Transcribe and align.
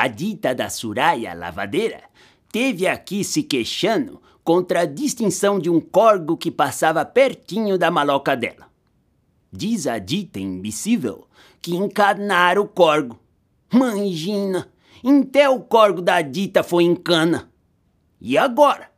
A 0.00 0.06
dita 0.06 0.54
da 0.54 0.70
Suraya 0.70 1.34
lavadeira 1.34 2.04
teve 2.52 2.86
aqui 2.86 3.24
se 3.24 3.42
queixando 3.42 4.22
contra 4.44 4.82
a 4.82 4.84
distinção 4.84 5.58
de 5.58 5.68
um 5.68 5.80
corgo 5.80 6.36
que 6.36 6.52
passava 6.52 7.04
pertinho 7.04 7.76
da 7.76 7.90
maloca 7.90 8.36
dela. 8.36 8.70
Diz 9.50 9.88
a 9.88 9.98
dita 9.98 10.38
imbecível 10.38 11.26
que 11.60 11.74
encanara 11.74 12.62
o 12.62 12.68
corgo. 12.68 13.18
Mangina, 13.72 14.68
até 15.04 15.48
o 15.48 15.58
corgo 15.58 16.00
da 16.00 16.22
dita 16.22 16.62
foi 16.62 16.84
em 16.84 16.94
cana. 16.94 17.50
E 18.20 18.38
agora? 18.38 18.92